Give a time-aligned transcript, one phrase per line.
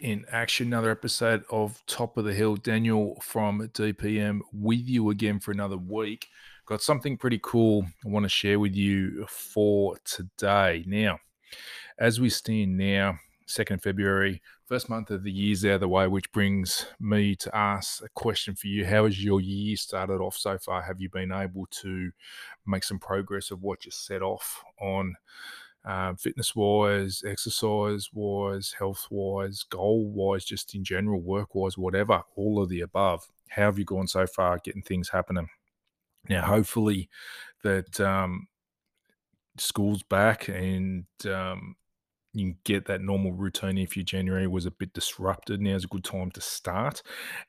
[0.00, 0.68] in action.
[0.68, 2.56] Another episode of Top of the Hill.
[2.56, 6.28] Daniel from DPM with you again for another week.
[6.66, 10.84] Got something pretty cool I want to share with you for today.
[10.86, 11.20] Now,
[11.98, 16.08] as we stand now, 2nd February, first month of the year's out of the way,
[16.08, 18.84] which brings me to ask a question for you.
[18.84, 20.82] How has your year started off so far?
[20.82, 22.10] Have you been able to
[22.66, 25.14] make some progress of what you set off on?
[25.86, 32.22] Um, fitness wise, exercise wise, health wise, goal wise, just in general, work wise, whatever,
[32.34, 33.28] all of the above.
[33.50, 35.48] How have you gone so far getting things happening?
[36.28, 37.08] Now, hopefully,
[37.62, 38.48] that um,
[39.58, 41.76] school's back and um,
[42.32, 45.60] you can get that normal routine if your January was a bit disrupted.
[45.60, 47.02] Now's a good time to start.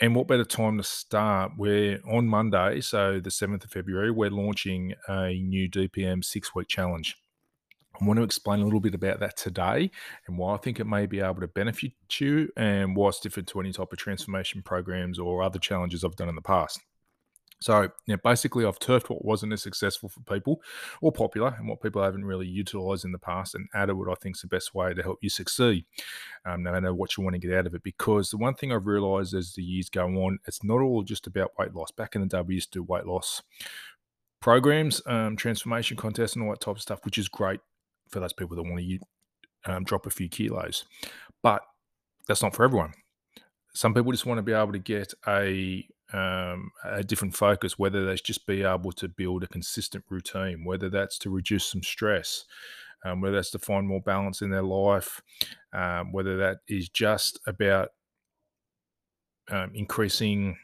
[0.00, 1.52] And what better time to start?
[1.56, 6.68] We're on Monday, so the 7th of February, we're launching a new DPM six week
[6.68, 7.21] challenge.
[8.02, 9.88] I want to explain a little bit about that today
[10.26, 13.48] and why I think it may be able to benefit you and why it's different
[13.50, 16.80] to any type of transformation programs or other challenges I've done in the past.
[17.60, 20.60] So, yeah, basically, I've turfed what wasn't as successful for people
[21.00, 24.14] or popular and what people haven't really utilized in the past and added what I
[24.20, 25.84] think is the best way to help you succeed,
[26.44, 27.84] um, no matter what you want to get out of it.
[27.84, 31.28] Because the one thing I've realized as the years go on, it's not all just
[31.28, 31.92] about weight loss.
[31.92, 33.42] Back in the day, we used to do weight loss
[34.40, 37.60] programs, um, transformation contests, and all that type of stuff, which is great
[38.12, 38.98] for those people that want to
[39.66, 40.84] um, drop a few kilos.
[41.42, 41.62] But
[42.28, 42.92] that's not for everyone.
[43.74, 48.04] Some people just want to be able to get a um, a different focus, whether
[48.04, 52.44] that's just be able to build a consistent routine, whether that's to reduce some stress,
[53.04, 55.22] um, whether that's to find more balance in their life,
[55.72, 57.90] um, whether that is just about
[59.50, 60.58] um, increasing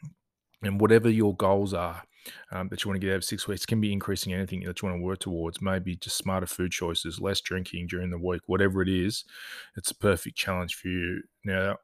[0.61, 2.03] and whatever your goals are
[2.51, 4.81] um, that you want to get out of six weeks can be increasing anything that
[4.81, 5.61] you want to work towards.
[5.61, 9.23] Maybe just smarter food choices, less drinking during the week, whatever it is.
[9.77, 11.21] It's a perfect challenge for you.
[11.43, 11.77] Now,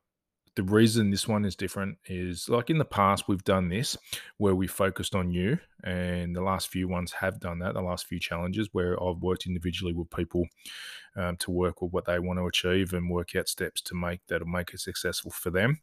[0.55, 3.97] the reason this one is different is like in the past we've done this
[4.37, 8.07] where we focused on you and the last few ones have done that the last
[8.07, 10.45] few challenges where i've worked individually with people
[11.17, 14.19] um, to work with what they want to achieve and work out steps to make
[14.27, 15.79] that'll make it successful for them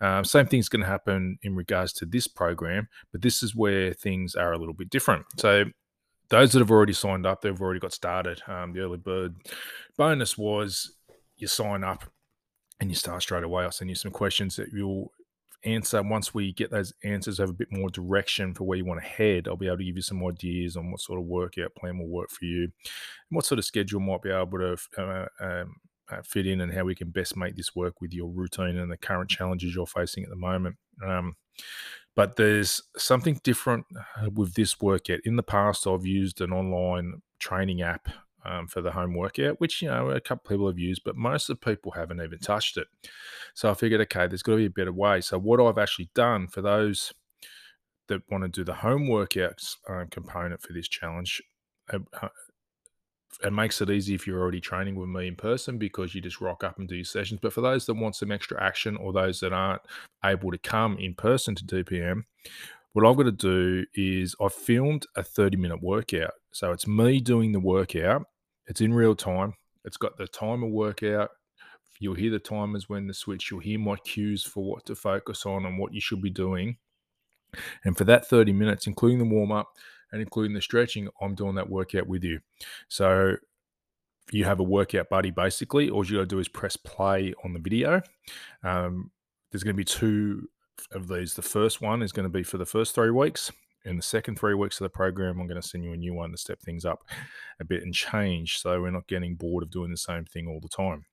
[0.00, 3.92] um, same thing's going to happen in regards to this program but this is where
[3.92, 5.64] things are a little bit different so
[6.28, 8.42] those that have already signed up, they've already got started.
[8.48, 9.36] Um, the early bird
[9.96, 10.92] bonus was
[11.36, 12.04] you sign up
[12.80, 13.64] and you start straight away.
[13.64, 15.12] I'll send you some questions that you'll
[15.64, 16.02] answer.
[16.02, 19.06] Once we get those answers, have a bit more direction for where you want to
[19.06, 19.48] head.
[19.48, 22.08] I'll be able to give you some ideas on what sort of workout plan will
[22.08, 22.72] work for you, and
[23.30, 25.76] what sort of schedule might be able to uh, um,
[26.10, 28.90] uh, fit in, and how we can best make this work with your routine and
[28.90, 30.76] the current challenges you're facing at the moment.
[31.04, 31.36] Um,
[32.14, 35.20] but there's something different uh, with this workout.
[35.24, 38.08] In the past, I've used an online training app
[38.46, 41.50] um, for the home workout, which you know a couple people have used, but most
[41.50, 42.86] of the people haven't even touched it.
[43.54, 45.20] So I figured, okay, there's got to be a better way.
[45.20, 47.12] So what I've actually done for those
[48.08, 51.42] that want to do the home workouts um, component for this challenge,
[51.92, 52.28] uh,
[53.44, 56.40] it makes it easy if you're already training with me in person because you just
[56.40, 57.40] rock up and do your sessions.
[57.42, 59.82] But for those that want some extra action or those that aren't
[60.24, 62.22] able to come in person to DPM,
[62.92, 66.32] what I've got to do is I've filmed a 30 minute workout.
[66.52, 68.26] So it's me doing the workout
[68.66, 69.54] it's in real time.
[69.84, 71.30] It's got the timer workout.
[71.98, 73.50] You'll hear the timers when the switch.
[73.50, 76.76] You'll hear my cues for what to focus on and what you should be doing.
[77.84, 79.68] And for that 30 minutes, including the warm up
[80.12, 82.40] and including the stretching, I'm doing that workout with you.
[82.88, 83.36] So
[84.32, 85.88] you have a workout buddy basically.
[85.88, 88.02] All you got to do is press play on the video.
[88.62, 89.10] Um,
[89.50, 90.48] there's going to be two
[90.92, 91.34] of these.
[91.34, 93.50] The first one is going to be for the first three weeks,
[93.86, 96.12] in the second three weeks of the program, I'm going to send you a new
[96.12, 97.04] one to step things up
[97.60, 100.60] a bit and change so we're not getting bored of doing the same thing all
[100.60, 101.06] the time.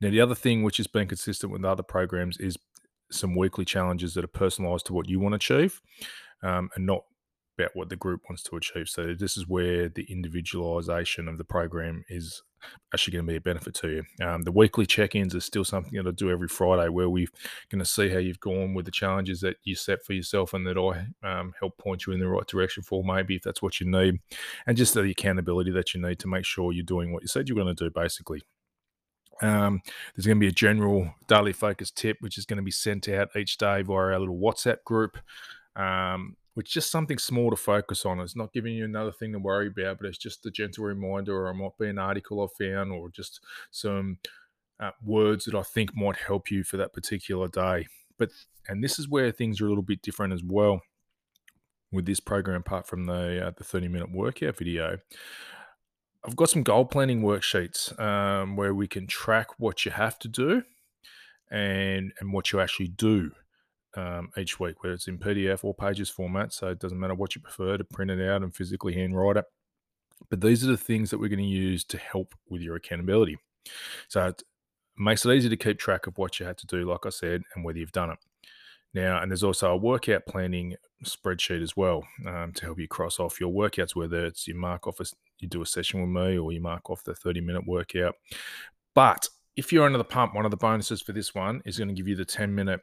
[0.00, 2.56] Now, the other thing which has been consistent with other programs is
[3.10, 5.80] some weekly challenges that are personalized to what you want to achieve
[6.42, 7.04] um, and not
[7.58, 8.88] about what the group wants to achieve.
[8.88, 12.42] So, this is where the individualization of the program is
[12.92, 14.26] actually going to be a benefit to you.
[14.26, 17.26] Um, the weekly check-ins is still something that I do every Friday, where we're
[17.70, 20.66] going to see how you've gone with the challenges that you set for yourself, and
[20.66, 23.80] that I um, help point you in the right direction for, maybe if that's what
[23.80, 24.20] you need,
[24.66, 27.48] and just the accountability that you need to make sure you're doing what you said
[27.48, 28.42] you're going to do, basically.
[29.40, 29.80] Um,
[30.14, 33.08] there's going to be a general daily focus tip, which is going to be sent
[33.08, 35.18] out each day via our little WhatsApp group.
[35.74, 38.20] Um, which just something small to focus on.
[38.20, 41.34] It's not giving you another thing to worry about, but it's just a gentle reminder,
[41.34, 43.40] or it might be an article I found, or just
[43.70, 44.18] some
[44.78, 47.86] uh, words that I think might help you for that particular day.
[48.18, 48.30] But
[48.68, 50.82] and this is where things are a little bit different as well
[51.90, 54.98] with this program, apart from the uh, the thirty minute workout video.
[56.24, 60.28] I've got some goal planning worksheets um, where we can track what you have to
[60.28, 60.62] do
[61.50, 63.32] and and what you actually do
[63.96, 66.52] um, each week, whether it's in PDF or pages format.
[66.52, 69.44] So it doesn't matter what you prefer to print it out and physically handwrite it.
[70.30, 73.38] But these are the things that we're going to use to help with your accountability.
[74.08, 74.42] So it
[74.96, 77.42] makes it easy to keep track of what you had to do, like I said,
[77.54, 78.18] and whether you've done it.
[78.94, 83.18] Now, and there's also a workout planning spreadsheet as well um, to help you cross
[83.18, 85.04] off your workouts, whether it's you mark off a,
[85.38, 88.14] you do a session with me or you mark off the 30 minute workout.
[88.94, 91.88] But if you're under the pump, one of the bonuses for this one is going
[91.88, 92.80] to give you the 10 minute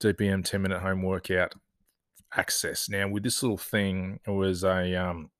[0.00, 1.54] DPM 10 minute home workout
[2.36, 2.88] access.
[2.88, 5.30] Now, with this little thing, it was a um,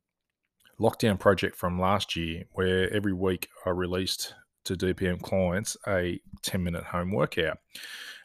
[0.80, 4.34] lockdown project from last year where every week I released
[4.64, 7.58] to DPM clients a 10 minute home workout.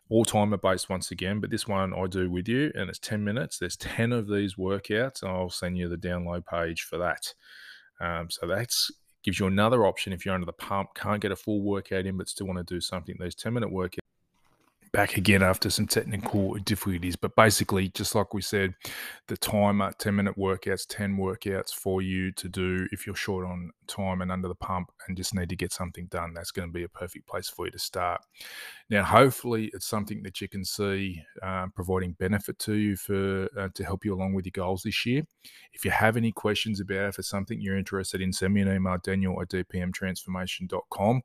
[0.09, 3.23] All timer based once again, but this one I do with you and it's 10
[3.23, 3.57] minutes.
[3.57, 7.33] There's 10 of these workouts, I'll send you the download page for that.
[7.99, 8.91] Um, so that's
[9.23, 12.15] gives you another option if you're under the pump, can't get a full workout in,
[12.15, 13.15] but still want to do something.
[13.19, 13.97] These 10 minute workouts
[14.95, 17.17] back again after some technical difficulties.
[17.17, 18.75] But basically, just like we said,
[19.27, 23.71] the timer, 10 minute workouts, 10 workouts for you to do if you're short on
[23.87, 26.33] time and under the pump and just need to get something done.
[26.33, 28.21] That's going to be a perfect place for you to start.
[28.89, 33.67] Now, hopefully, it's something that you can see uh, providing benefit to you for uh,
[33.75, 35.23] to help you along with your goals this year.
[35.73, 38.61] If you have any questions about it, if it's something you're interested in, send me
[38.61, 41.21] an email, daniel at dpmtransformation.com.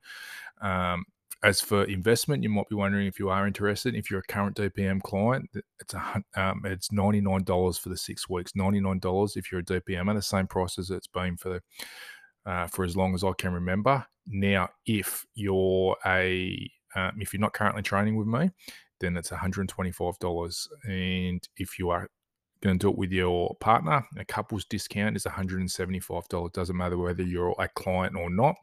[0.61, 1.05] Um,
[1.43, 3.95] as for investment, you might be wondering if you are interested.
[3.95, 5.49] If you're a current DPM client,
[5.81, 8.53] it's a um, it's ninety nine dollars for the six weeks.
[8.55, 11.61] Ninety nine dollars if you're a DPM, and the same price as it's been for
[12.47, 14.05] uh, for as long as I can remember.
[14.27, 18.51] Now, if you're a um, if you're not currently training with me,
[19.01, 20.69] then it's $125.
[20.85, 22.09] And if you are
[22.63, 26.53] going to do it with your partner, a couple's discount is $175.
[26.53, 28.57] Doesn't matter whether you're a client or not.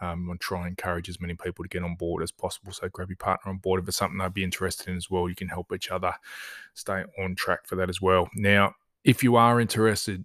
[0.00, 2.72] Um, I'm try and encourage as many people to get on board as possible.
[2.72, 3.82] So grab your partner on board.
[3.82, 6.12] If it's something they'd be interested in as well, you can help each other
[6.74, 8.28] stay on track for that as well.
[8.34, 8.74] Now,
[9.04, 10.24] if you are interested,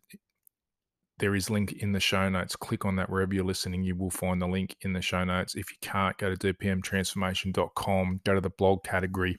[1.20, 2.56] there is link in the show notes.
[2.56, 3.84] Click on that wherever you're listening.
[3.84, 5.56] You will find the link in the show notes.
[5.56, 9.38] If you can't, go to dpmtransformation.com, go to the blog category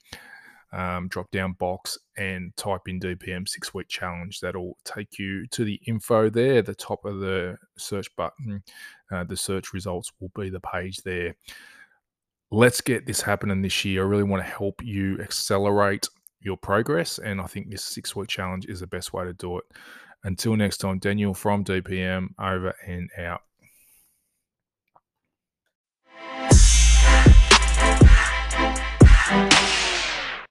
[0.75, 4.41] um, drop down box and type in DPM six week challenge.
[4.41, 6.63] That'll take you to the info there.
[6.63, 8.63] The top of the search button,
[9.13, 11.37] uh, the search results will be the page there.
[12.51, 14.03] Let's get this happening this year.
[14.03, 16.09] I really want to help you accelerate
[16.41, 17.19] your progress.
[17.19, 19.65] And I think this six week challenge is the best way to do it.
[20.25, 23.43] Until next time, Daniel from DPM over and out.